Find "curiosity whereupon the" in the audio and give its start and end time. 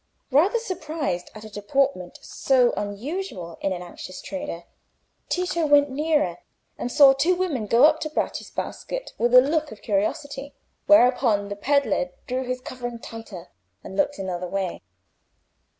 9.83-11.55